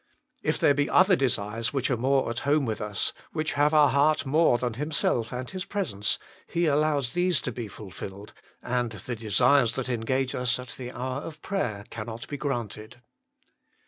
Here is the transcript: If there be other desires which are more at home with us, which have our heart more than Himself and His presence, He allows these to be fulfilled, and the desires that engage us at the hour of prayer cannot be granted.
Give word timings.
If 0.41 0.57
there 0.57 0.73
be 0.73 0.89
other 0.89 1.15
desires 1.15 1.73
which 1.73 1.91
are 1.91 1.95
more 1.95 2.27
at 2.31 2.39
home 2.39 2.65
with 2.65 2.81
us, 2.81 3.13
which 3.33 3.53
have 3.53 3.71
our 3.71 3.89
heart 3.89 4.25
more 4.25 4.57
than 4.57 4.73
Himself 4.73 5.31
and 5.31 5.47
His 5.47 5.63
presence, 5.63 6.17
He 6.47 6.65
allows 6.65 7.13
these 7.13 7.39
to 7.41 7.51
be 7.51 7.67
fulfilled, 7.67 8.33
and 8.63 8.93
the 8.93 9.15
desires 9.15 9.75
that 9.75 9.89
engage 9.89 10.33
us 10.33 10.57
at 10.57 10.69
the 10.69 10.91
hour 10.91 11.19
of 11.21 11.43
prayer 11.43 11.85
cannot 11.91 12.27
be 12.27 12.37
granted. 12.37 12.99